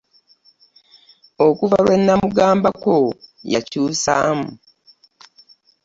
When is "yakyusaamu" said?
3.53-4.49